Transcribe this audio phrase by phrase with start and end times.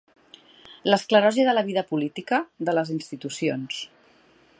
[0.91, 3.83] L'esclerosi de la vida política, de les institucions.